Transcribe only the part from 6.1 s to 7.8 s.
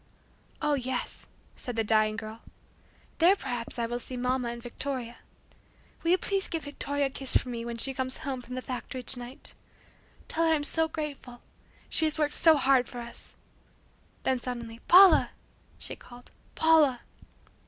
please give Victoria a kiss for me when